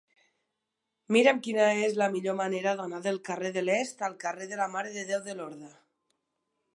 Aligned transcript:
Mira'm 1.15 1.41
quina 1.47 1.67
és 1.87 1.99
la 2.03 2.07
millor 2.15 2.37
manera 2.39 2.73
d'anar 2.79 3.03
del 3.07 3.21
carrer 3.29 3.53
de 3.59 3.65
l'Est 3.67 4.03
al 4.09 4.15
carrer 4.25 4.51
de 4.55 4.59
la 4.63 4.67
Mare 4.77 4.95
de 4.99 5.05
Déu 5.11 5.23
de 5.29 5.37
Lorda. 5.43 5.71